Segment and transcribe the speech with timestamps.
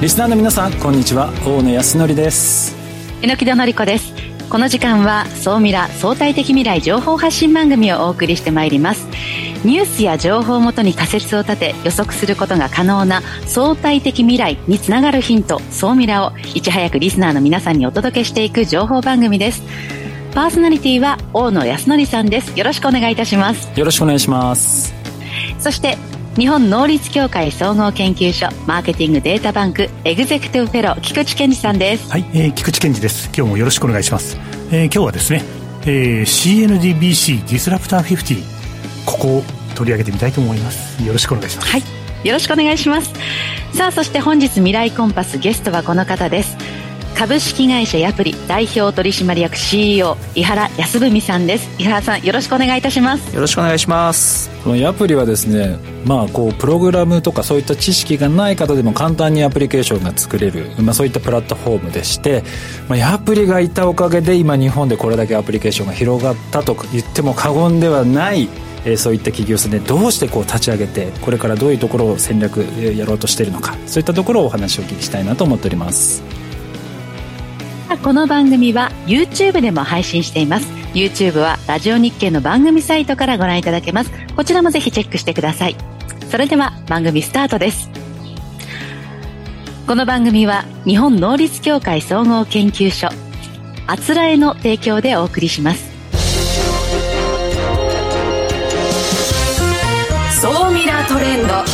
[0.00, 1.32] リスナーの皆さんこんにちは。
[1.44, 2.76] 大野康則です。
[3.20, 4.12] 榎田典子です。
[4.48, 9.08] この時間は総ミラ相対的未来情報発信番組をお送りしてまいります。
[9.64, 19.64] ニュースや情報をもとに仮説を立て予測することが可能な相対的未来につながるヒント総ミラをいち早くリスナーの皆さんにお届けしていく情報番組です。
[20.32, 22.56] パーソナリティは大野康則さんです。
[22.56, 23.68] よろしくお願いいたします。
[23.76, 24.94] よろしくお願いします。
[25.58, 25.98] そして
[26.38, 32.08] 日本能率協会総合研究所マーケティングデータバンクエグゼクティブフェロー菊池健二さんです。
[32.12, 33.28] はい、えー、菊池健二です。
[33.36, 34.36] 今日もよろしくお願いします、
[34.70, 35.42] えー、今日はですね、
[35.82, 38.36] えー、CNDBC ディスラプター50
[39.04, 39.42] ここを
[39.74, 41.02] 取り上げてみたいと思います。
[41.02, 41.70] よろしくお願いします。
[41.70, 41.82] はい
[42.24, 43.12] よろしくお願いします。
[43.72, 46.56] さあそして本日未来コンパスゲストはこの方です。
[47.18, 51.68] 株式会社ヤプリ代表取締役 CEO 井原康文さんです。
[51.80, 53.34] 井原さんよろしくお願いいたします。
[53.34, 54.48] よろしくお願いします。
[54.62, 62.42] このヤプリはですねまあこうプログラムとかそういった知識がない方でも簡単にアプリケーションが作れる、まあ、そういったプラットフォームでして、
[62.88, 68.48] まあ、ヤプリがいたおかげで今日本でこれだけアプリケーションが広がったと言っても過言ではない
[68.86, 76.22] えそういった企業さんでどうしてこう立ち上げてこれからどういうところを戦略やろうとしているのかそういったところをお話をお聞きしたいなと思っております。
[78.02, 80.68] この番組は YouTube でも配信しています。
[80.94, 84.10] YouTube はラジオ日経の番組サイトからご覧いただけます。
[84.36, 85.97] こちらもぜひチェックしてください。
[86.30, 87.88] それでは番組スタートです。
[89.86, 93.08] この番組は日本能率協会総合研究所
[93.86, 95.90] あつらえの提供でお送りします。
[100.42, 101.67] 総ミラートレンド。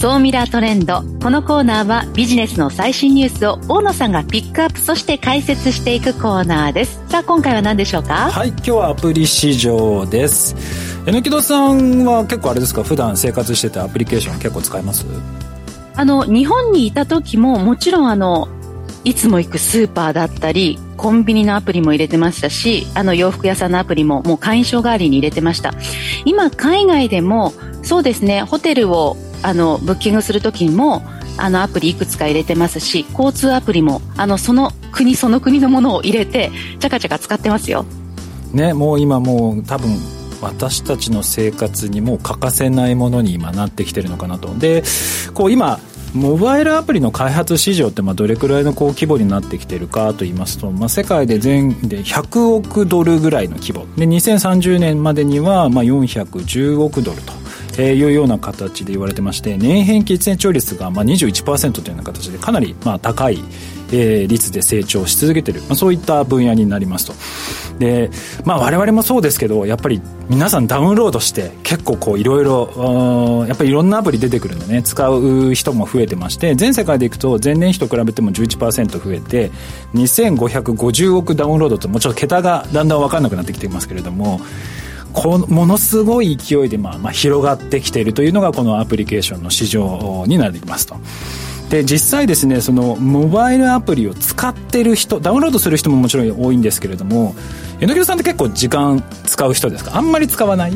[0.00, 1.02] 総ミラートレンド。
[1.22, 7.02] このコーナーはビジネスの最新ニュースを大野さんがピックアップそして解説していくコーナーです。
[7.10, 8.30] さあ今回は何でしょうか？
[8.30, 10.56] はい今日はアプリ市場です。
[11.04, 12.82] 榎戸さんは結構あれですか？
[12.82, 15.04] 普段生活しててアプリケーション結構使います？
[15.96, 18.48] あの日本にいた時ももちろんあの
[19.04, 25.74] いつも行くスーパーだったりコンビニのアプリも入れてましたしあの洋服屋さんのアプリももう会員証代わりに入れてました。
[26.24, 31.02] 今海外でもそうですねホテルをあのブッキングする時も
[31.36, 37.84] あのアプリいくつか入れてますし交通アプリもあのその国その国のものを入れてちゃかちゃか使ってますよ。
[38.52, 39.96] ねもう今もう多分
[40.42, 44.54] 私たちの生活にも欠かせないものに今なってきてるのかなと。
[44.58, 44.82] で
[45.34, 45.80] こう今
[46.14, 53.86] モバイルアプリの開発市場ってまあどれくらいのこう規模になってきてるかと言いますと、まあ、世界で全で100億ドルぐらいの規模。
[53.96, 57.32] で2030年までにはまあ410億ドルと。
[57.78, 63.42] えー、いうような形で言われてまして年平均成長率がまあ21%というような形でかなりまあ高い、
[63.92, 67.14] えー、率で成長し続けている、まあ、そういった分野になりますと。
[67.80, 68.10] で、
[68.44, 79.50] まあ、我々もそうですけどやっぱり皆さんダウンロードして結構こういろいろやっぱりいろんなアプリ出てくるんでね使う人も増えてまして全世界でいくと前年比と比べても11%増えて
[79.94, 84.40] 2550億ダウンロードともうちょっと桁がだんだん分かんなくなってきていますけれども
[85.12, 90.96] こものすごい勢いでまあまあ広がってきているというのがこのアプリケーションの市場になりますと。
[91.68, 97.36] で実際ですねそのモバイルアプリを使ってる人ダウンロードする人ももちろん多いんですけれども
[97.78, 99.96] 榎木さんって結構時間使う人ですか？
[99.96, 100.72] あんまり使わない？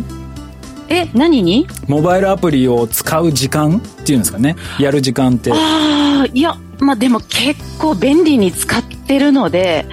[0.89, 1.67] え何に？
[1.89, 4.55] モバイルアプリを使う時間っていうんですかね。
[4.79, 5.51] やる時間って。
[5.53, 9.87] ああいやまあでも結構便利に使ってるので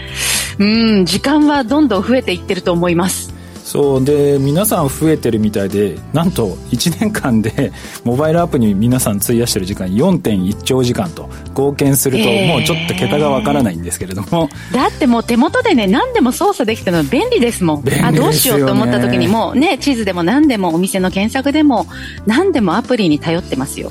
[0.60, 3.31] うん時間はどんどん増えていってると思います
[3.72, 7.72] そうで皆さん増えてるみたいでなんと1年間で
[8.04, 17.86] モバイルアプリに皆さん費やしてる時間4.1兆時間と合計するともうちょっと桁がわからないんですけれども、だってもう手元でね何でも操作できたの便利ですもん。
[17.86, 21.88] んあどうしようと思った時にもね地図でも何でもお店の検索でも
[22.26, 23.90] 何でもアプリに頼ってますよ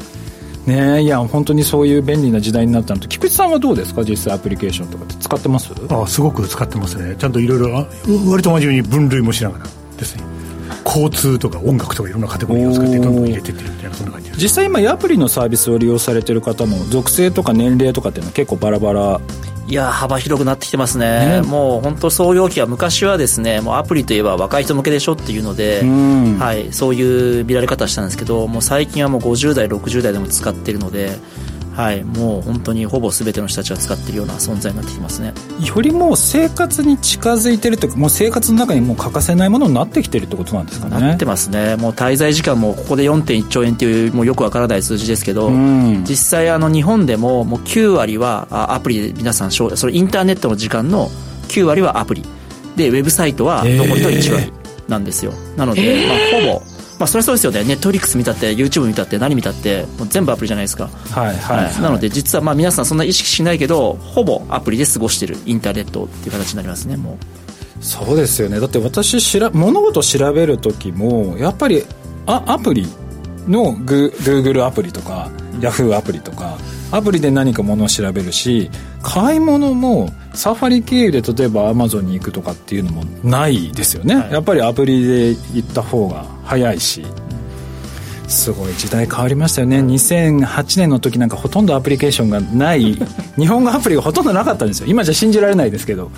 [0.67, 4.05] ねいや本当にそういう便利な時代になったのと菊池さんはどうですか？
[4.05, 5.73] 実際アプリケーションとかって使ってます？
[5.89, 7.17] あすごく使ってますね。
[7.17, 7.87] ちゃんといろいろ
[8.31, 9.65] 割と真面目に分類もしながら
[9.97, 10.30] ですね。
[10.91, 19.21] 交通とか音楽とかいろんなカテゴリーを使ってどんどん入れてってるみたいなそんな感じ実際今アプリのサービスを利用されてる方も属性とか年齢とかっていうのは結構バラバラ。
[19.67, 21.43] いや幅広くなってきてますね、ね。
[21.43, 25.83] もう本当創業期は昔はですねもうアプリといえば若い人向けでしょっていうので、
[26.41, 31.13] はい、そういう見られ方したんですけどもう最近はもう50代60代でも使ってるので
[31.81, 35.33] はい、もう本当にほぼ全ての人たちが使っているような存在になってきますね。
[35.65, 41.01] よりもう生活に近づいてるというかもう生活の中にもう欠かせないものになってきてるってことなんですかね。
[41.01, 41.77] なってますね。
[41.77, 51.09] もう滞在時間もここで4.1兆円っていうもうよくわからない数字ですけど、実際あの日本でももう9割はアプリで皆さんそれインターネットの時間の
[51.49, 52.25] 9割はアプリ。
[52.77, 54.61] でウェブサイトは残りの1割、えー
[54.91, 55.33] なんですよ。
[55.57, 56.19] なので、まあ、
[56.55, 60.91] ほぼまあ、それはそうですよね、ネットフリックス見たって、YouTube 見たって、何見たって、もう全部アプリじゃないですか。
[61.11, 67.19] はいはい、はい、なので、実はまあ皆さん、そんな意識しないけど、ほぼアプリで過ごしてる、インターネットっていう形になりますね、も
[67.81, 67.85] う。
[67.85, 71.85] そうですよね、だって私しら、物事を調べる時も、やっぱり
[72.27, 72.87] あアプリ
[73.49, 76.59] のグーグルアプリとか、ヤフーアプリとか、
[76.93, 78.71] アプリで何か物を調べるし
[79.03, 87.07] 買い物もサファリ経由で例えばアマゾンに行くとかっていうのもないですよね、はい、やっぱりアプリで行った方が早いし。
[88.27, 89.79] すごい時代変わりましたよね。
[89.81, 92.97] 2008年の時なんかほとんどアプリケーションがない。
[93.37, 94.87] 日本語アプリがほとんどなかったんですよ。
[94.89, 96.11] 今じゃ信じられないですけど。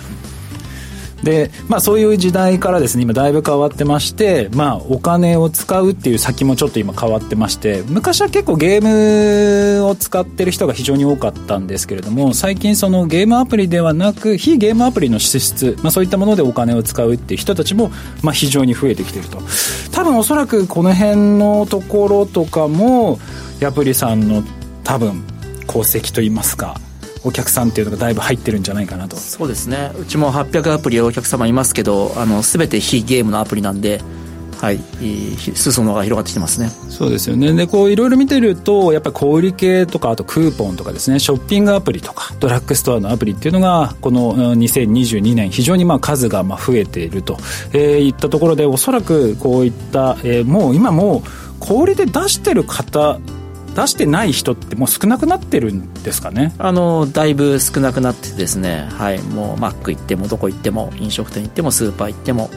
[1.23, 17.91] で、まあ、そういう時代からですね今だいぶ変わってまして、まあ、お金を使うっていう先もちょっと今変わってまして昔は結構ゲームを使ってる人が非常に多かったんですけれども最近そのゲームアプリではなく非ゲームアプリの支出、まあ、そういったものでお金を使うっていう人たちも、
[18.21, 19.39] まあ、非常に増えてきてると。
[19.91, 23.19] 多分おそらくこの辺のところとかも
[23.59, 24.43] ヤプリさんの
[24.83, 25.23] 多分
[25.69, 26.79] 功績といいますか
[27.23, 29.15] お客さんっていうのがだいぶ入ってるんじゃないかなと。
[29.15, 29.91] そうですね。
[29.99, 34.01] うちも800アプリお客様いますけどあの全て非ゲームのアプリなんで
[34.63, 34.79] はい、
[35.55, 36.69] 裾野が広がってきてますね。
[36.69, 37.51] そうですよね。
[37.51, 41.19] でこういろいろ見てるとやっぱり小売系とかあとクーポンとかですね。
[41.19, 47.35] ショッピングアプリとかドラッグストアのアプリっていうのがこの2022年非常にまあ数がまあ増えていると、
[47.73, 51.29] えー、いったところでおそらくこういった、えー、もう今もう
[51.59, 53.19] 小売で出してる方
[53.75, 56.53] 出してない人ってもう少なくなってるんですかね？
[56.57, 58.87] あのだいぶ少なくなってですね。
[58.91, 59.21] はい。
[59.21, 62.49] もうマック行ってもどこ行っても飲食店行ってもスーパー行っても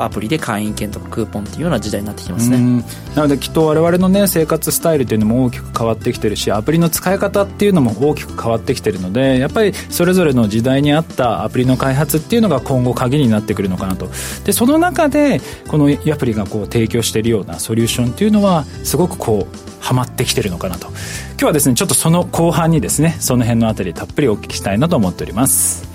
[0.00, 2.84] アプリで会員券とかクーポンっていうような時代になってきますね。
[3.14, 14.08] なのできっと我々のね生活スタイルっていうのも大きく変わってきてるしアプリの使い方っていうのも大きく変わってきてるのでやっぱりそれぞれの時代に合ったアプリの開発っていうのが今後鍵になってくるのかなと。
[14.44, 20.88] でその中でこのアプリがこう提供しているようなソリューションっていうのはすごくこうハマってきてるのかなと。
[20.88, 20.96] 今
[21.38, 25.88] 日はですねちょっとその後半にですねその辺のあたりたっぷりお聞きしたいなと思っております。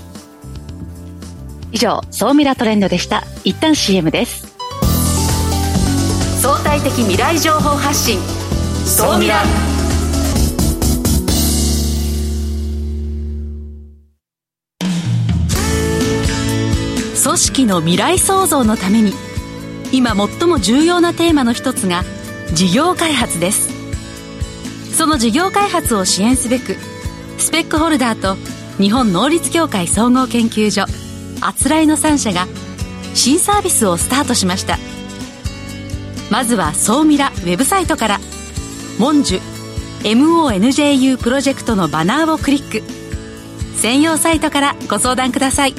[1.74, 3.26] 以上総ミラトレンドでした。
[3.44, 4.48] 一旦 CM です。
[6.42, 8.18] 相対的未来情報発信。
[8.86, 9.44] 総ミラ。
[17.22, 19.12] 組織の未来創造のために
[19.92, 22.04] 今最も重要なテーマの一つが
[22.54, 23.71] 事業開発です
[25.02, 26.76] その事業開発を支援すべく
[27.40, 28.36] スペックホルダーと
[28.78, 30.86] 日本能率協会総合研究所
[31.42, 32.46] あつらいの3社が
[33.16, 34.78] 新サービスをスタートしました。
[36.30, 38.20] まずは総ミラウェブサイトから
[39.02, 39.42] 「モンジュ
[40.04, 42.84] MONJU プロジェクト」のバナーをクリック。
[43.78, 45.74] 専用サイトからご相談ください。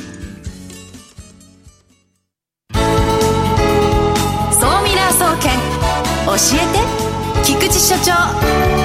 [2.75, 2.81] 総
[4.83, 5.53] ミラー総研
[6.27, 8.82] 教えて菊池所長。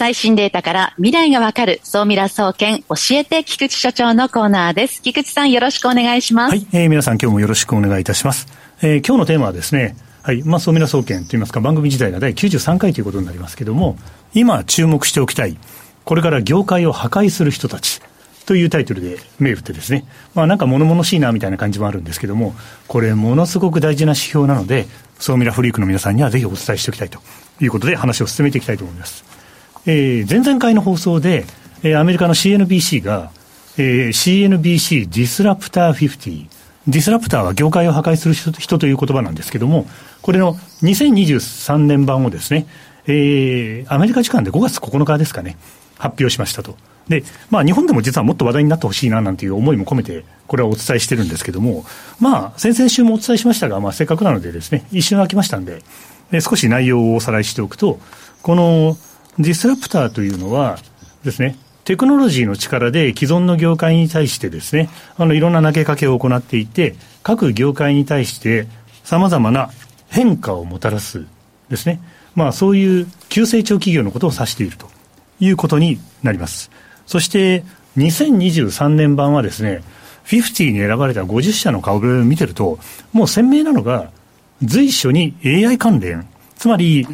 [0.00, 5.02] 最新データから未来がわかる総ミラ総研教えて菊池所長のコーナーです。
[5.02, 6.52] 菊池さんよろしくお願いします。
[6.52, 8.46] はい、えー、皆さん今日もよろしくお願いいたします。
[8.80, 13.98] えー、今日のテーマはですね、はい、まあ、総ミラ総研といいますか番組自体が第93回ということになりますけども、
[14.32, 15.58] 今注目しておきたい、
[16.06, 18.00] これから業界を破壊する人たち。
[18.46, 22.54] というタイトルで銘打ってですね、まあなんか物々しいなみたいな感じもあるんですけども、
[22.88, 24.86] これものすごく大事な指標なので、
[25.18, 27.20] 総ミラフリークの皆さんにはぜひお伝えしておきたいと
[27.60, 29.39] いうことで話を進めていきたいと思います。
[29.86, 31.44] えー、前々回の放送で、
[31.82, 33.30] えー、アメリカの CNBC が、
[33.78, 36.48] えー、CNBC ディスラプター50、
[36.88, 39.86] ディスラプターは業界を破壊する人という言葉なんですけども、
[40.22, 42.66] これの2023年版をですね、
[43.06, 45.56] えー、アメリカ時間で5月9日ですかね、
[45.98, 46.76] 発表しましたと。
[47.08, 51.84] で、まあ、日本でも実はもっと話題になってほしいななんていう思いも込めて、これはお伝えしてるんですけども、
[52.20, 55.82] まあ、先々週もお伝えしましたが、まあ、せっかくなのでですね、一瞬空きましたんで、
[56.30, 57.98] で少し内容をおさらいしておくと、
[58.42, 58.96] この
[59.42, 60.78] ディスラプターというのは
[61.24, 68.68] ですね、テクノロジーの力で既存の業界に対してですね、あのいろんな投げかけを行っていて、各業界に対して
[69.02, 69.70] さまざまな
[70.08, 71.26] 変化をもたらす
[71.70, 72.00] ですね、
[72.34, 74.88] まあそういう急成長企業のことを指していると
[75.40, 76.70] いうことになります。
[77.06, 77.64] そして
[77.96, 79.82] 2023年版はですね、
[80.26, 82.78] 50に選ばれた50社の顔ぶれを見てると、
[83.12, 84.10] もう鮮明なのが
[84.62, 87.06] 随所に AI 関連、つまり、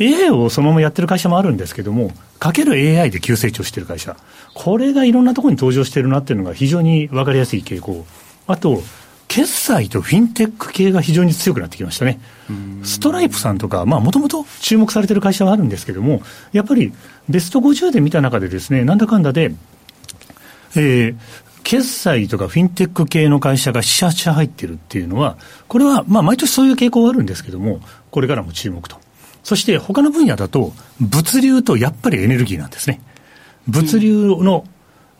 [0.00, 4.16] AI をそのままやってる会社もあるんですけども、かける AI で急成長してる会社、
[4.54, 8.04] これがいろんなところに登場してるなっていうのが非常に分かりやすい傾向。
[8.46, 8.82] あと、
[9.28, 12.20] 決済とフィンテック系が非常に強くなってきましたね。
[12.82, 16.22] ストライプさんとか、まあもともと注目されてる会社はあるんですけども、
[16.52, 16.92] やっぱり
[17.28, 19.54] ベスト50で見た中でですね、なんだかんだで、
[20.76, 21.16] えー、
[21.62, 29.03] 決済とかフィンテック系の会社が4、8社入ってるっていうのは、これは、まあ、毎年そういう傾向はあるんですけども、これからも注目と。
[29.44, 33.00] そして、他の分野だと、物流とやっぱりエネルギーなんですね。
[33.68, 34.64] 物流の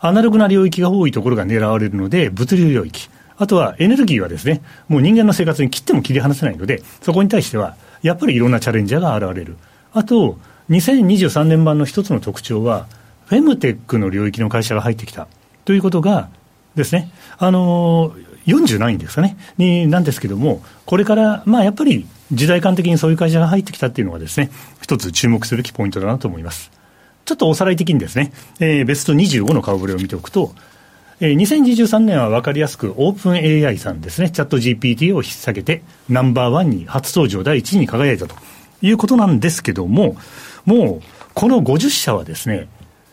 [0.01, 3.09] アナログな領域が多いところが狙われるので、物流領域。
[3.37, 9.57] あとはエネルギーはですね、もう人間の生活に切っても切り離せないので、そこに対しては、やっぱりいろんなチャレンジャーが現れる。
[9.93, 10.39] あと、
[10.71, 12.87] 2023年版の一つの特徴は、
[13.27, 15.27] フェムテックの領域の会社が入ってきた
[15.65, 16.29] ということが
[16.75, 24.51] ですね、あのー、40ないんですかね、になんですけども、これから、まあやっぱり時代間的にそういう会社が入ってきたっていうのがですね、
[24.81, 26.71] 一つ注目すべきポイントだなと思います。
[27.25, 30.55] ちょっとおさらい的にですね、えー、ベスト25の顔ぶれを見ておくと、
[31.21, 33.33] えー、2023年は分かりやすく、オープン
[33.67, 38.35] AI さんですね、チャット GPT を引っ提げて、ナンバーワンに初登場第1位に輝いたと
[38.83, 40.17] いうことなんですけども、
[40.65, 41.03] もう、
[41.35, 42.69] この50社はですね、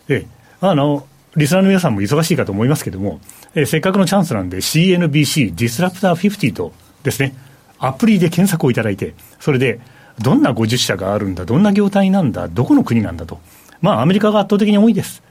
[0.08, 3.22] えー、あの、リスナーの皆さんも忙しいかと思いますけども、
[3.56, 7.36] えー、せっかくのチャンスなんで CNBC ディスラプター50とですね、
[7.82, 9.80] アプリで検索をいただいて、それで、
[10.20, 13.40] どんな50社があるんだ、どんな業態なんだ、どこの国なんだと。
[13.82, 15.24] まあ、アメリカが圧倒的に多いです。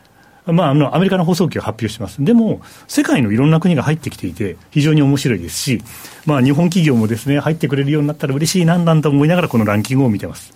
[0.46, 2.24] まあ、あのアメリカの放送機を発表してます。
[2.24, 5.82] でも、世界のいろんな国が入ってきていて、非常に面白いですし、
[6.26, 10.52] まあ、日本企業もですね、入ってくれるようになったら嬉しいなんなんと思いながら、このランキングを見てます。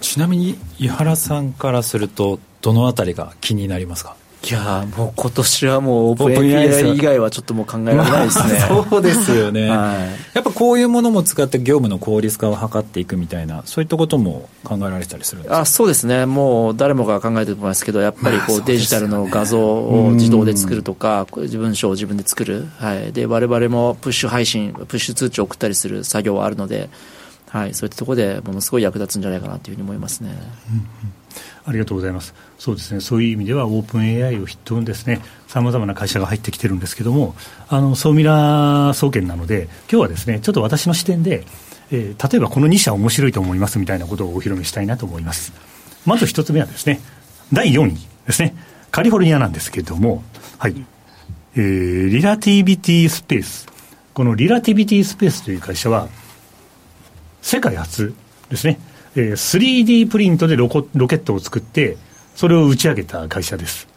[0.00, 4.16] ちなみに、井原さんからすると、どのあたりが気になりますか？
[4.40, 8.58] いやもう今年はもうオープン API 以外はちょっともう考えられないですね。
[8.70, 15.60] まあ、そうですよね、はい、やっぱこういうものも使って業務の効率化を図っていくみたいな、そういったことも考えられたりするんですか？
[15.60, 26.88] あそうですね、もう誰もが考えてると思いますけど、やっぱりこう、デジタルの画像を自動で作るとか、文章を自分で作る、はい、で我々もプッシュ配信、プッシュ通知を送ったりする作業はあるので、
[27.48, 30.30] はい、そういったところでものすごい役立つんじゃないかなというふうに思いますね。
[30.30, 30.84] うんうん
[31.68, 32.34] ありがとうございます。
[32.58, 33.00] そうですね。
[33.00, 37.34] そういう意味ではオープン AI を筆頭にですね、さまざまな会社が入ってきてるんですけども、
[37.68, 41.44] あのソーミラー総研なので、今日はですね、ちょっと私の視点で、
[41.90, 45.52] えー、例えばこの2社面白いと思いますみたいなことをお披露目したいなと思います。
[46.06, 47.00] まず1つ目はですね、
[47.52, 47.96] 第4位
[48.26, 48.54] ですね、
[48.90, 50.22] カリフォルニアなんですけれども、
[50.56, 50.74] はい、
[51.54, 53.66] えー、リラティビティスペース。
[54.14, 56.08] このリラティビティスペースという会社は、
[57.42, 58.14] 世界初
[58.50, 58.80] ですね、
[59.16, 61.96] えー、3D プリントでロコロケットを作って、
[62.34, 63.88] それを打ち上げた会社です。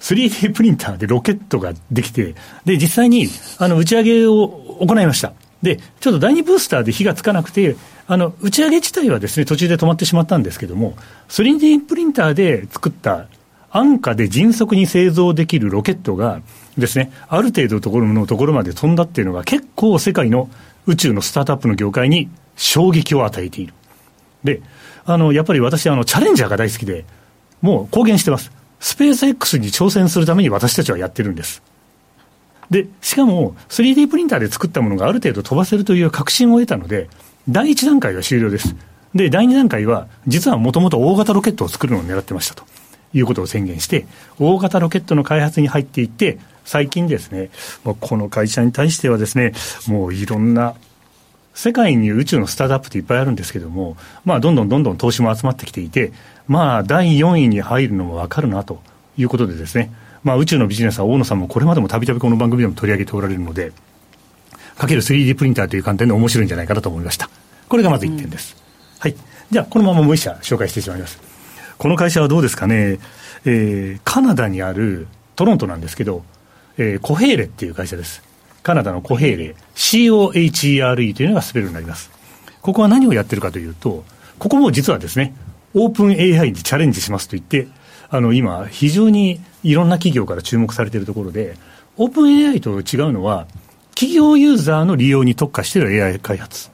[0.00, 3.26] 3D プリンターでロケットができて、で、実際に、
[3.58, 4.48] あの、打ち上げを
[4.80, 5.32] 行いました。
[5.62, 7.76] で、ちょっと第2ブースターで火がつかなくて、
[8.06, 10.96] あの、打ち上げ自体はですね、途中で止まってしまったんですけども、
[11.28, 13.26] 3D プリンターで作った
[13.70, 16.40] 安価で迅速に製造できるロケットが
[16.78, 20.48] ですね、ある程度のところのところまで飛んだっていうのが結構世界の
[20.86, 23.74] 宇宙のスタートアップの業界に衝撃を与えている。
[24.44, 24.60] で、
[25.04, 27.04] あの、やっぱり私、あの、チャレンジャーが大好きで、
[27.60, 28.52] もう公言してます。
[28.80, 31.62] スペース X に挑戦するために私たちはやってるんです。
[32.70, 37.08] で、しかも 3D プリンターで作ったものがある程度飛ばせるという確信を得たので、
[37.48, 38.76] 第1段階は終了です。
[39.14, 42.64] で、第2段階は、実はもともと大型ロケットを作るのを狙ってましたと
[43.14, 44.06] いうことを宣言して、
[44.38, 47.50] 大型ロケットの開発に入っていって、最近ですね、
[47.82, 49.54] この会社に対してはですね、
[49.86, 50.74] もういろんな
[51.58, 56.12] 世界に宇宙のスタートアップっていっぱいあるんですけども、まあ、どんどんどんどん投資も集まってきていて、
[56.46, 58.80] まあ、第4位に入るのも分かるなと
[59.16, 63.72] いうことでですね、まあ、宇宙のビジネスは大野さんもこれまでもたびたびこの番組でも取り上げておられるので、
[64.76, 67.28] かける 3D プリンターという観点で面白いんじゃないかなと思いました。
[67.68, 68.54] これがまず1点です。
[68.54, 69.16] うん、はい。
[69.50, 71.18] じゃあ、このままもう1社紹介してしまいます。
[71.76, 73.00] この会社はどうですかね、
[73.44, 76.22] えー、カナダにあるトロントなんですけど、
[76.76, 78.27] えー、コヘーレっていう会社です。
[78.68, 82.10] カナダのコヘーレ、COHERE というのがスペルになります。
[82.60, 84.04] ここは何をやってるかというと、
[84.38, 85.34] ここも実はですね、
[85.72, 87.66] オープン AI にチャレンジしますと言って、
[88.10, 91.56] あの、今、非常にいろんな企業から注目されているところで、
[91.96, 93.46] オープン AI と違うのは、
[93.94, 96.68] 企業ユーザーの利用に特化している AI 開発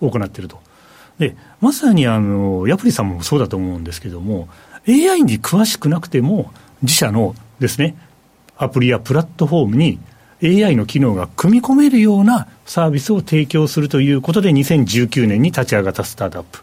[0.00, 0.62] を行っていると。
[1.18, 4.48] で、まさにあの、ヤプリさんもそうだと思うんですけども、
[4.88, 7.96] AI に詳しくなくても、自社のですね、
[8.56, 9.98] アプリやプラットフォームに
[10.42, 16.60] AI の機能が組み込めるようなサービスを提供するということで、2019年に立ち上がったスタートアップ。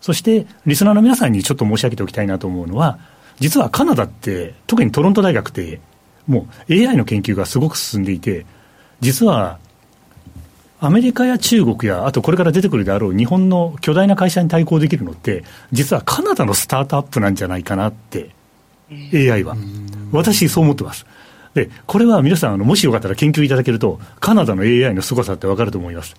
[0.00, 2.98] そして、リスナーの皆さんにちょっと申し上げておきたいなと思うのは、
[3.40, 5.80] 実はカナダって、特にトロント大学って、
[6.26, 8.46] もう AI の研究がすごく進んでいて、
[9.00, 9.58] 実は、
[10.80, 18.30] アメリカや中国や、あとこれから出てくるであろう日本の巨大な会社に対抗できるのって、実はカナダのスタートアップなんじゃないかなって、
[19.12, 19.56] AI は。
[20.12, 21.04] 私、そう思ってます。
[21.54, 26.14] で、これは皆さん、あのもしよかったら研究いただけると、カナダの AI の凄さってわかると思います。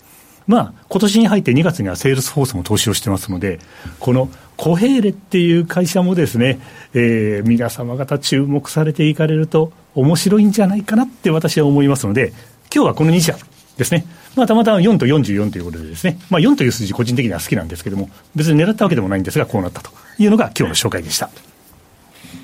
[0.48, 3.60] まあ、今年に入って2月にはセールスフォースも投資をしてますので、
[4.00, 6.60] この Cohere っていう会社もですね、
[6.96, 12.34] えー、皆様方注目されていかれると面白いんじゃないかなって私は思いますので、
[12.74, 13.38] 今日はこの2社
[13.78, 14.06] ですね。
[14.36, 21.30] まあ、たまたま4と44ということでですね、まあ、4という数字個人的には好きなんですけども、別に狙ったわけでもないんですが、こうなったというのが今日の紹介でした。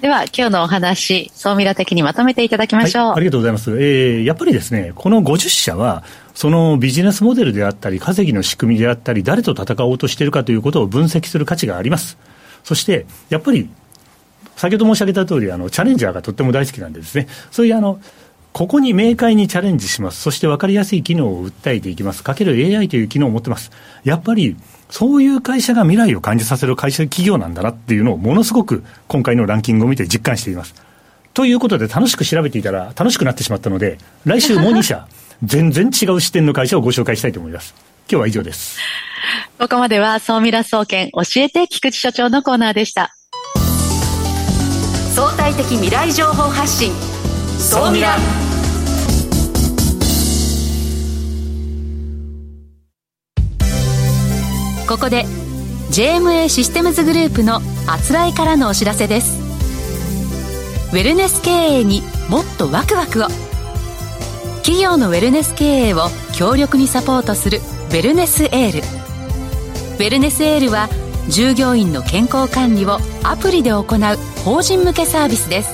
[0.02, 3.04] では、今日のお話、総ミラ的にまとめていただきましょう。
[3.08, 3.72] はい、ありがとうございます。
[3.72, 6.04] えー、やっぱりですね、この50社は、
[6.34, 12.18] そのビジネスモデルであったり、稼ぎの仕組みであったり、誰と戦おうとしているかということを分析する価値があります。
[12.64, 13.70] そして、やっぱり、
[14.56, 18.00] 先ほど申し上げた通り、あの、チャレンジャーがとっても大好きなんでですね、そういうあの、
[18.54, 20.22] ここに明快にチャレンジします。
[20.22, 22.24] そして分かりやすい機能を訴えていきます。
[22.24, 23.72] かける AI という機能を持ってます。
[24.06, 24.56] やっぱり、
[24.90, 30.76] そういう会社が未来を感じさせる会社、企業なんだなっていうのをものすごく今回のランキングを見て実感しています。
[31.34, 35.08] ということで楽しく調べていたら楽しくなってしまったので、来週もう2社、
[35.44, 37.74] 全然違う視点の会社をご紹介したいと思います。
[38.10, 38.80] 今日は以上です。
[39.60, 43.16] ここまでは、総ミラ総研教えて菊池所長のコーナーでした。
[45.16, 46.94] 相対的未来情報発信、
[47.58, 48.45] 総ミラ。
[54.88, 55.26] ここで
[55.92, 59.40] JMA システムズグループのあつらいからのお知らせです。
[60.92, 63.28] ウェルネス経営にもっとワクワクを。
[64.58, 68.80] 企業のウェルネス経営を強力にサポートするウェルネスエール。
[68.80, 70.88] ウェルネスエールは
[71.30, 73.84] 従業員の健康管理をアプリで行う
[74.44, 75.74] 法人向けサービスです。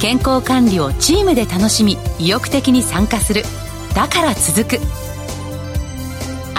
[0.00, 3.44] 健康管理をチームで楽しみ意欲的に参加する。
[3.94, 5.05] だから続く。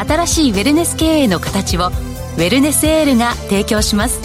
[0.08, 4.20] 新しいウェルネス経営の形をウェルネスエールが提供します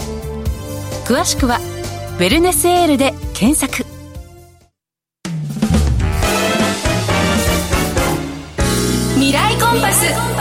[1.05, 1.59] 詳しくは
[2.19, 3.85] 「ウェルネスエール」で検索
[9.15, 10.33] 未来コンパス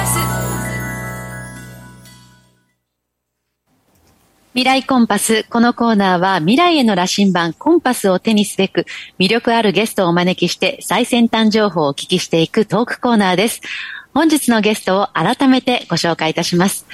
[4.55, 5.47] 未来コンパス。
[5.49, 8.85] このコーナーは未来への羅針盤コンパスを手にすべく
[9.19, 13.63] 魅力あるゲストをお招きして最先端情報をお聞きしていくトークコーナーです。
[14.15, 16.87] 本日のゲストを改めてご紹介いたします。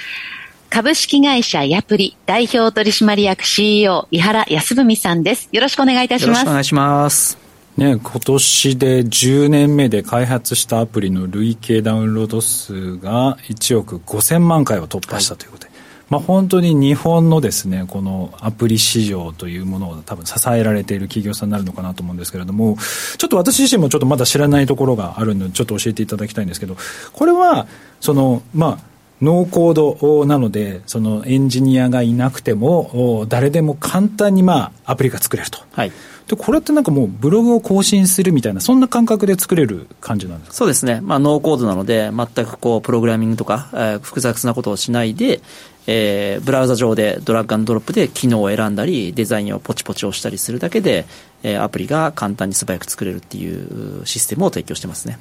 [0.69, 5.49] 株式会社ヤプリ代表取締役 CEO 井原康文さんです。
[5.51, 6.27] よろしくお願いいたします。
[6.27, 7.37] よろしくお願いします。
[7.75, 15.68] ね、今年で10年目で開発したアプリの累計ダウンロード数が1億5000万回を突破したということで、はい
[16.09, 22.77] まあ、本当に日本のですねこのアプリ市場というものを多分支えられている企業さんになるのかなと思うんですけれども
[23.17, 26.77] ちょっと私自身もちょっとまだ知らないところがあるのでちょっと教えていただきたいんですけど
[27.13, 27.67] これは
[27.99, 28.89] そのまあ
[29.21, 35.59] ノーコードなのでそのエンジニアがいなくても誰でも簡単にまあアプリが作れると。
[35.73, 35.91] はい。
[36.27, 40.55] でこれってなんかもうブログを更新するみたいなそんな感覚で作れる感じなんですか？
[40.57, 45.41] そうですね、まあ、ノーコードなので全くこうプログラミングとか、えー、複雑なことをしないで、
[45.87, 51.05] えー、ブラウザ上でドラッグアンドロップで機能を選んだり、デザインをポチポチ押したりするだけで、
[51.41, 55.17] えー、アプリが簡単に素早く作れるっていうシステムを提供してますね。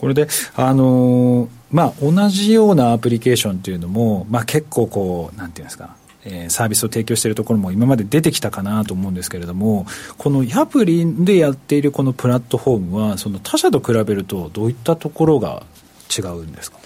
[0.00, 15.62] これで、あのー、まあ、同じようなアプリケーションっていうのも、まあ、結構こう、なんていうんですか、えー、サービスを提供しているところも今まで出てきたかなと思うんですけれども、このアプリでやっているこのプラットフォームは、その他社と比べると、どういったところが
[16.16, 16.78] 違うんですか？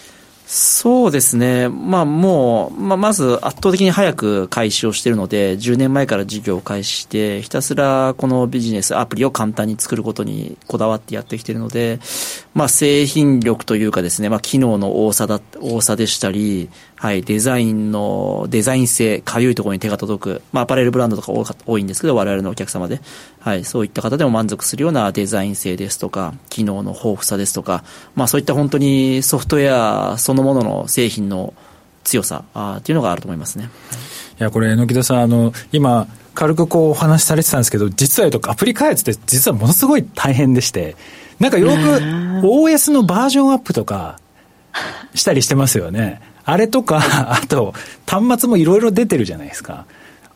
[0.46, 1.68] そうですね。
[1.68, 12.00] まあもう、まあまず圧倒的に早く開始をしているので、10年前から事業を開始して、ひたすらこのビジネス、アプリを簡単に作ることにこだわってやってきているので、
[12.54, 16.68] まあ製品力というかですね、まあ機能の多さだ、多さでしたり、
[17.02, 21.32] はい、デザインの、デザイン性、かゆいところに手が届く、まあアパレルブランドとか
[21.66, 23.00] 多いんですけど、我々のお客様で、
[23.40, 27.82] はい、そういった方でも満足するようなデザイン性ですとか、機能の豊富さですとか、
[28.14, 31.54] まあそういった本当にソフトウェアそのものの製品の
[32.04, 33.68] 強さあっていうのがあると思いますね。
[34.38, 40.94] いや、これ、榎木田さん、あの、今、軽くこうお話しされてたんですけど、実は言うとアプリ開発って実はものすごい大変でして、
[41.40, 41.72] なんかよく
[42.46, 44.20] OS のバージョンアップとか
[45.16, 46.30] したりしてますよね。
[46.44, 47.00] あれとか、
[47.32, 47.74] あと
[48.06, 49.86] 端末もいろいろ出てるじゃないですか。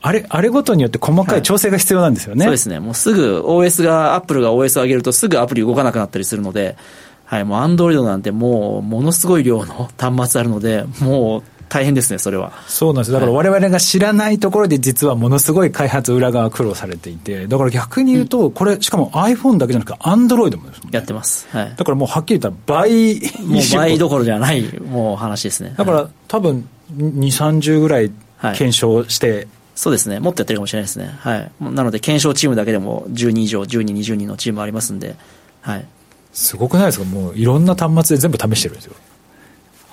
[0.02, 2.40] あれ、あれごとによって細かい調整が必要なんですよね。
[2.40, 2.80] はい、そうですね。
[2.80, 6.76] もうすぐ OS が、アップルが OS を上げるとすぐアプリ動かなくなったりするので、
[7.24, 12.52] はい、もうアンドロイドなんてもうものすごい量の 端末あるので、もう大変ですね、それは。
[12.68, 13.12] そうなんです。
[13.12, 20.90] だから我々が知らないところで実はものすごい開発裏側苦労されていて、だから逆に言うと、これ、しかも iPhone だけじゃなくて、Android もですもんね。
[20.92, 21.46] やってます。
[21.50, 21.74] はい。
[21.76, 23.14] だからもうはっきり言ったら倍。
[23.40, 25.74] もう倍どころじゃない、もう話ですね。
[25.76, 30.20] だから多分、2、30ぐらい検証して、はいそうですね。
[30.20, 31.14] もっとやってるかもしれないですね。
[31.18, 31.52] はい。
[31.60, 35.16] なので、検証チームだけでも12以上、12、20人のチームありますんで、
[35.60, 35.86] はい。
[36.32, 37.04] すごくないですか？
[37.04, 38.94] もういろんな端末で全部試してるんですよ。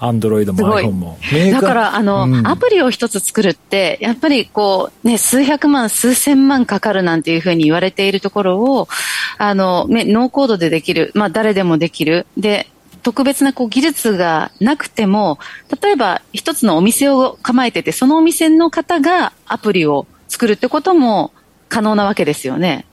[0.06, 1.18] アンドロイドも iPhone も。
[1.52, 8.90] だから、あの、うん、アプリを一つ作るって、やっぱりこう、ね、数百万、数千万かかるなんていうふうに言われているところを、
[9.38, 12.26] あの、ね、ノーコードでできる、まあ誰でもできる。
[12.38, 12.68] で、
[13.02, 15.40] 特別なこう技術がなくても、
[15.82, 21.32] 例えば一つのお店を構えてて、そのお店の方がアプリを作るってことも
[21.70, 22.86] 可能なわけですよね。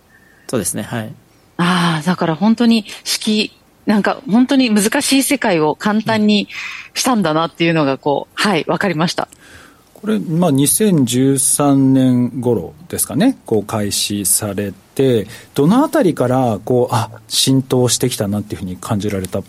[0.48, 1.12] そうですね、はい。
[1.56, 3.52] ああ、だから本当に式、
[3.86, 6.48] なんか本当に難しい世界を簡単に
[6.94, 9.28] したんだなっていうのがこう、はい、わかりました。
[9.94, 19.42] これ、まあ、2013年頃ですかね、こう開始されて、どのあたりから、こう、あ、浸透してきたなっていうふうに感じられた？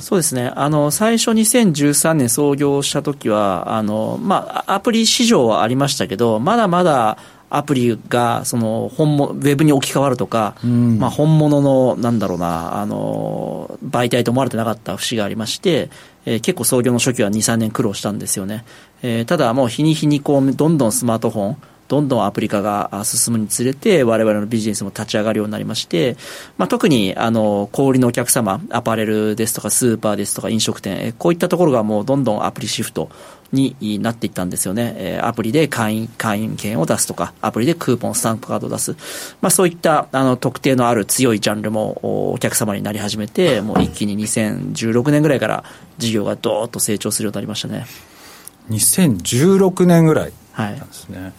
[0.00, 0.52] そうですね。
[0.54, 7.16] あの、最初2013年創業した時は、あの、まあ、アプリ市場はありましたけど、まだまだ、
[7.50, 15.90] アプリがその本物ウェブに置き換わるとか、うん、まあ、本物のなんだろうなあの媒体と思われてなかった節がありまして、
[16.26, 18.64] えー、結構創業の初期は2、3年苦労したんですよね。
[19.02, 21.56] えー、ただもう日に日にこうどんどんスマートフォン
[21.88, 26.16] どんどんアプリ化が進むにつれて、我々のビジネスも立ち上がるようになりまして、
[26.56, 33.10] まあ、特に、あの、小売りのお客様、アパレルですとか、スーパーですとか、飲食店、こういったところがもうどんどんアプリシフト
[33.54, 35.18] になっていったんですよね。
[35.22, 38.92] アプリで会員、会員券を出すとか、アプリでクーポン、スタンプカードを出す。
[39.40, 45.64] まあ、そういった、あの、特定のある強いジャンルもお客様になり始めて、もう一気に2016年ぐらいから
[45.98, 47.86] 事業がどーっと成長するようになりましたね。
[48.70, 51.32] 2016年ぐらいなんですね。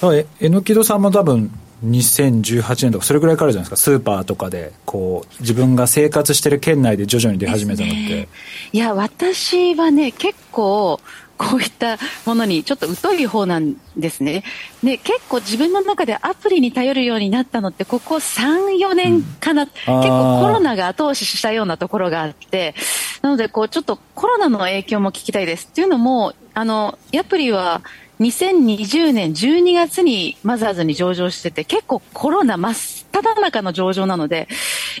[0.00, 1.50] はいえのきどさんも多分
[1.84, 3.90] 2018年とかそれぐらいからじゃないですか？
[3.90, 8.28] スーパーとかでこう自分が生活してる県内で徐々に出始めたのって、ね、
[8.72, 11.00] いや私はね結構
[11.36, 14.44] こういったものにちょっと疎い方なんですね。
[14.82, 22.74] で、結構自分の中でアプリに頼るようになったのって、ここ3、4年かな、うん、結構コロナが後押ししたようなところがあって、
[23.22, 25.68] なので、こう、ちょっとコロナの影響も聞きたいです。
[25.70, 27.82] っていうのも、あの、アプリは、
[28.20, 32.74] 2020年12月にマザーズに上場してて、結構コロナ真っ
[33.10, 34.48] 只中の上場なので、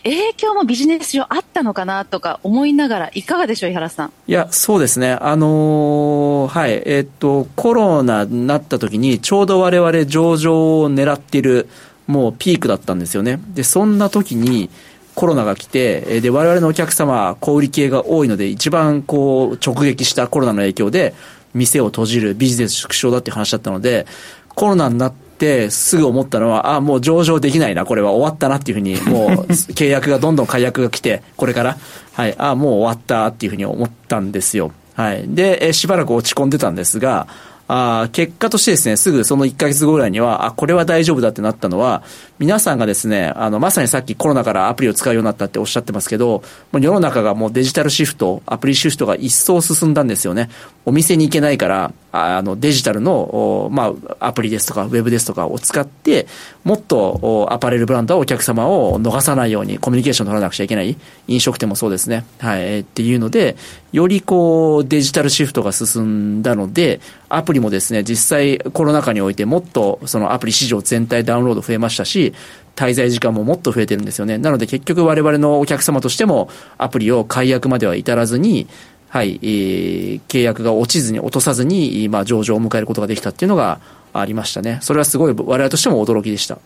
[0.02, 4.12] 影響もビジネス上あったのかなとか思いながら、いかがでしょう、井原さん？
[4.26, 5.12] いや、そうですね。
[5.12, 11.68] あのー、はい、え、っと、コロナになった時に、ちょうど我々上場を狙っている、
[12.06, 13.40] もうピークだったんですよね。
[13.54, 14.70] で、そんな時に、
[15.14, 21.14] コロナが来て、で、我々のお客様、小売り系が多いので、一番こう、直撃したコロナの影響で、
[21.54, 24.06] 店を閉じるビジネス縮小だっていう話だったので、
[24.48, 29.28] コロナになってすぐ思ったのは、あ、もう上場できないな、これは終わったなっていうふうに、もう
[29.72, 31.76] 契約がどんどん解約が来て、これから、
[32.12, 34.72] はい、あ、もう終わったっていうふうに思ったんですよ。
[34.94, 35.24] はい。
[35.26, 37.26] で、えしばらく落ち込んでたんですが、
[37.66, 42.02] あ結果としてですね、すぐその1ヶ月後ぐらいには、あ、これは大丈夫だってなったのは、
[42.38, 50.50] 皆さんがですね、あの、まさにさっきコロナからアプリを使うようになったっておっしゃってますけど、もう世の中がもうデジタルシフト、アプリシフトが一層進んだんですよね。
[50.84, 56.26] お店に行けないから、あの、デジタルの、まあ、アプリですとか、ウェブですとかを使って、
[56.64, 60.96] もっとアパレルブランドはお客様を逃さないようにコミュニケーション取らなくちゃいけない。
[61.28, 62.24] 飲食店もそうですね。
[62.38, 62.80] はい。
[62.80, 63.56] っていうので、
[63.94, 72.34] よりこう、デジタルシフトが進んだので、アプリもですね、実際コロナ禍においてもっとそのアプリ市場全体ダウンロード増えましたし、
[72.74, 74.36] 滞在時間ももっと増えてるんですよね。
[74.36, 78.66] なので結局我々のお客様としてもアプリを解約までは至らずに、
[79.10, 83.78] はい、えー、契約が落ちずに、落とさずに、まあ、上場を迎えることができたっていうのが
[84.12, 84.80] ありましたね。
[84.82, 86.58] それはすごい我々としても驚きでした。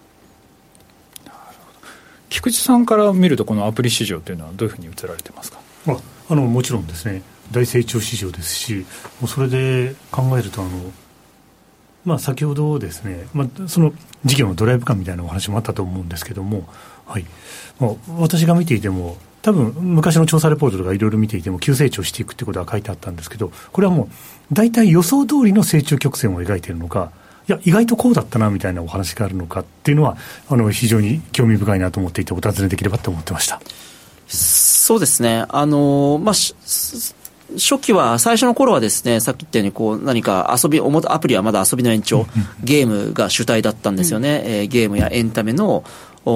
[2.30, 5.58] 菊池さんから見ると、このアプリ市場というのは、どういうふうに映られてますか？
[6.30, 8.86] あのもちろんですね、大成長市場ですし、
[9.20, 10.70] もうそれで考えるとあの、
[12.04, 13.92] まあ、先ほどですね、まあ、その
[14.24, 16.68] 事業のドライブ感みたいなお話もあったと思うんですけども、
[17.06, 17.24] はい、
[17.78, 24.08] もう私が見ていても、多分昔の調査レポートとかいろいろ見ていても、急成長していくってことが書いてあったんですけど、これはもう、
[24.54, 27.12] 大体予想通りの成長曲線を描いているのか、
[27.48, 33.60] いや、意外とこうだったなみたいなお話があるのかっていうのは、あの非常に興味深いなと思っていて、お尋ねできればと思ってました。
[34.28, 35.44] そうですね。
[35.48, 36.34] あの、まあ、
[37.54, 42.26] 初期は、最初の頃はですね、さっき言ったように、こう、何か遊び、アプリはまだ遊びの延長、
[42.62, 44.42] ゲームが主体だったんですよね。
[44.44, 45.82] えー、ゲームやエンタメの、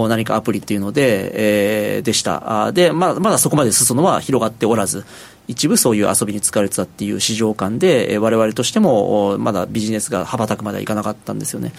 [0.09, 2.73] 何かアプリっていうので、えー、でした。
[2.73, 5.05] で、まあ、まだそこまで裾野は広がっておらず、
[5.49, 11.73] 一部そういう遊びに使われてたっていう市場感で、我々としてもまだビジネスが羽ばたくまではいかなかったんですよね。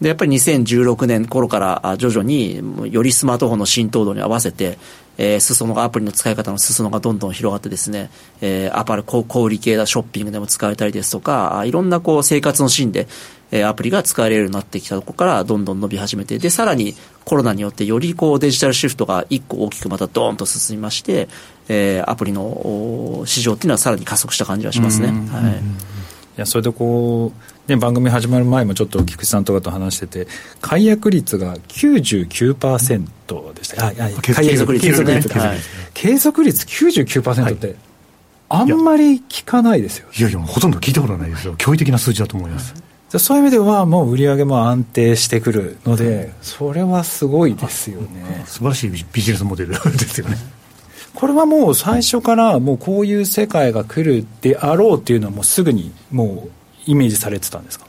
[0.00, 2.60] で、やっぱり2016年頃から徐々に
[2.92, 4.78] よりスマートフォンの浸透度に合わせて、
[5.18, 8.08] えー、裾野がアプリの使い方の裾野がどんどん広がってですね、
[8.40, 13.08] えー、アパル小売系だショッピングでも使われたりですとか、いろんなこう生活のシーンで、
[13.50, 21.28] えー、アプリが使えるようになってきたところからどんどん伸び始めて、で、さらにコロナによってよりこうデジタルシフトが一個大きくまたドーンと進みまして、
[21.68, 25.08] えー、アプリの市場っていうのはさらに加速した感じはしますね。
[25.08, 25.56] はい、い
[26.36, 27.32] やそれでこ
[27.66, 30.28] う、ね、番組始まる前もちょっと菊池さんとかと話してて
[30.62, 35.20] 解約率が99%でした、うん、ああ継続率ですね
[35.92, 36.64] 継続率。
[36.64, 37.76] 99%って、
[38.48, 40.08] あんまり聞かないですよ。
[40.16, 41.54] いやいやほとんど聞いたことないですよ。
[41.56, 42.74] 驚異的な数字だと思います、
[43.16, 48.42] そういう意味では、もう売り上げも安定してくるので、それはすごいですよね。
[48.46, 50.36] 素晴らしいビジネスモデル ですよね。
[51.14, 56.50] これはもう最初からもうこういう世界が来るであろうっていうのはもうすぐにもう
[56.86, 57.86] イメージされてたんですか？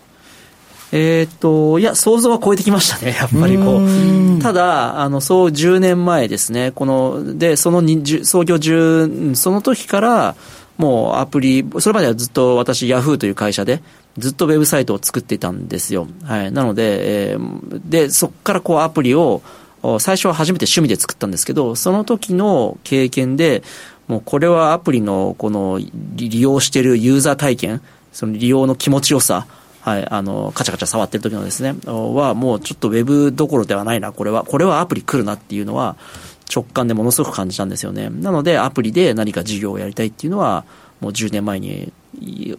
[0.91, 4.41] えっと、いや、想像は超えてきましたね、やっぱりこう。
[4.41, 7.81] ただ、あの、そう10年前ですね、この、で、その
[8.23, 10.35] 創業10、その時から、
[10.79, 13.83] もうアプリ、それまではずっと私、ヤフーという会社で、
[14.17, 16.07] ずっとウェブサイトを作っていたんですよ。
[16.23, 16.51] はい。
[16.53, 19.41] なので、えー、で、そこからこうアプリを、
[19.99, 23.61] 最初は初めて趣味で作ったんですけど、その時の経験で、
[24.07, 25.79] もうこれはアプリのこの
[26.15, 27.81] 利用しているユーザー体験、
[28.13, 29.47] その利用の気持ちよさ、
[29.81, 35.97] はい、あの、カチャカチャ触ってる時のですね、はもうちょっとウェブどころではないな、これは、これはアプリ来るなっていうのは
[36.53, 38.09] 直感でものすごく感じたんですよね。
[38.09, 40.65] なのでアプリで何か事業をやりたいっていうのは、
[40.99, 41.93] もう10年前に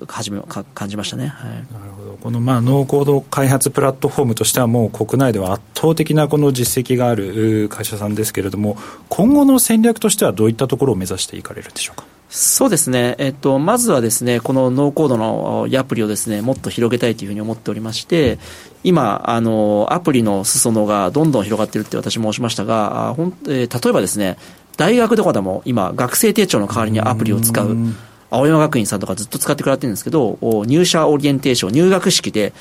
[0.09, 0.41] 始め
[0.75, 2.19] 感じましたね、はい、なるほど。
[2.23, 8.79] このまあノーコード開発プラットフォームとしてはもう国内では圧倒的なこの実績がある会社さんですけれども
[9.11, 12.07] 今後の戦略としてはどういったところを目指していかれるんでしょうか？
[12.31, 18.39] そうですね、えっと、まずはですね、このノーコードのアプリをですね、もっと広げたいというふうに思っておりまして、
[18.85, 24.39] 今、あの、アプリの裾野がどんどん広がっているって私申しましたが、ほんえー、例えばですね、
[24.77, 27.77] 大学とかでも今、学生手帳の代わりにアプリを使う。
[28.33, 32.53] 青山学院さんとかずっと使ってくれてるんですけど、入社オリエンテーション、入学式で、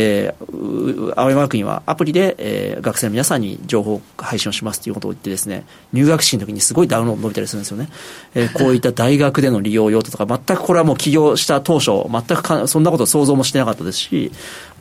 [0.00, 7.88] えー、青山学院はアプリで、えー、学生の皆さんに情報配信をしますということを言ってですね、入学式の時にすごいダウンロード伸びたりするんですよね。
[8.36, 14.30] えー、 こういった大学での利用用途とか、全くこれはもう起業した当初、全くかそんなこと想像もしてなかったですし、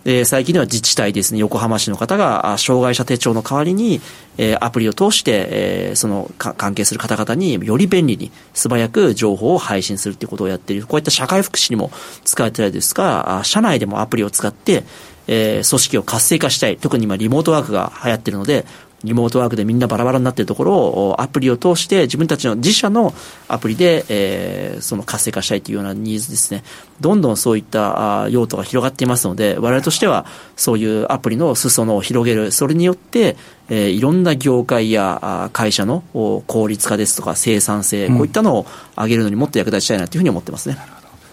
[0.10, 4.00] えー、最近では自治体ですね、横浜市の方が、障害者手帳の代わりに、
[4.38, 10.88] えー、アプリを通して、えー、その関係する方々により便利に素早く情報を配信するということをやっている。
[10.88, 11.92] こういった社会福祉にも
[12.24, 14.86] 使われてるですが、社内でもアプリを使って、
[15.28, 16.78] えー、組織を活性化したい。
[16.78, 18.66] 特に今リモートワークが流行っているので、
[19.04, 23.14] リモートワークでみんなバラバラになっているところをアプリを通して自分たちの自社の
[23.48, 26.64] アプリで、えー、その活性化したいというようなニーズですね。
[27.00, 32.52] どんどんそういった用途が広がっていますので、我々としてはそういうアプリの裾野を広げる。
[32.52, 33.38] それによって、
[33.70, 40.78] えー、いろんな業界や会社の効率化ですとか生産性、こういったのを上げるのにもっと役立ちたいなというふうに思ってますね。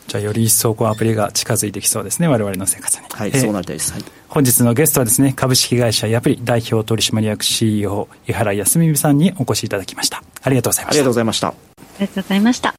[0.07, 10.25] じゃあより一層こうアプリが近づいてきそうですね我々の生活にはい、そうなりたいです、はい、本日のゲストはですね株式会社ヤプリ代表取締役 CEO 井原康美さんにお越しいただきました。
[10.43, 10.91] ありがとうございました。
[10.91, 11.47] ありがとうございました。
[11.47, 11.55] あ
[12.01, 12.75] りがとうございました。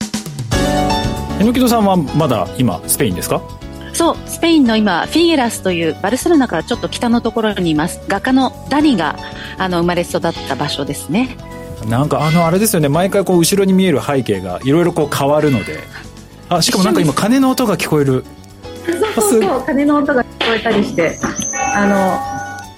[1.40, 3.42] 榎木戸さんはまだ今スペインですか？
[3.94, 8.02] そうスペインの今フィゲラスというバルセロナからちょっと北のところにいます。
[8.10, 9.16] 画家のダニが
[9.58, 11.38] あの生まれ育った場所ですね。
[11.88, 12.90] なんかあのあれですよね。
[12.90, 15.80] 毎回こう後ろに見える背景がいろいろこう変わるので。
[16.50, 18.26] あしかもなんか今鐘の音が聞こえる。
[18.86, 19.00] そう
[19.32, 21.18] そうそう鐘の音が聞こえたりして
[21.76, 22.36] あの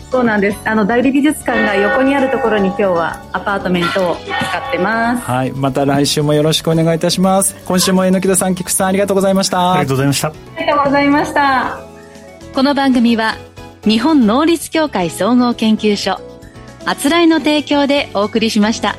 [0.09, 0.59] そうなんです。
[0.65, 4.31] あの大理美術館が横にあるところに今日はアパートメントを使
[4.69, 5.23] ってます。
[5.23, 5.51] はい。
[5.51, 7.55] また来週もよろしくお願いいたします。
[7.65, 9.73] 今週も榎田さん菊池さんありがとうございました。
[9.73, 10.27] ありがとうございました。
[10.29, 11.79] ありがとうございました。
[12.55, 13.35] この番組は
[13.83, 16.19] 日本能率協会総合研究所
[16.85, 18.95] あつらいの提供でお送りしました。